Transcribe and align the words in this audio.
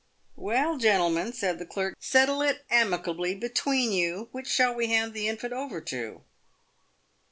"Well, 0.49 0.79
gentlemen," 0.79 1.31
said 1.31 1.59
the 1.59 1.65
clerk," 1.67 1.95
settle 2.15 2.41
it 2.41 2.65
amicably 2.71 3.35
between 3.35 3.91
you; 3.91 4.29
which 4.31 4.47
shall 4.47 4.73
we 4.73 4.87
hand 4.87 5.13
the 5.13 5.27
infant 5.27 5.53
over 5.53 5.79
to 5.79 6.23